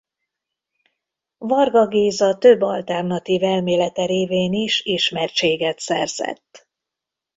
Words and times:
Varga 1.37 1.87
Géza 1.87 2.37
több 2.37 2.61
alternatív 2.61 3.43
elmélete 3.43 4.05
révén 4.05 4.53
is 4.53 4.81
ismertséget 4.85 5.79
szerzett. 5.79 6.69